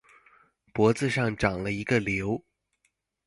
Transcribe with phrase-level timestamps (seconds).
[0.73, 2.43] 脖子上長了一個瘤